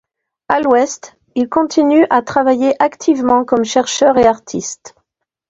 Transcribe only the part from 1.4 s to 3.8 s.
continue à travailler activement comme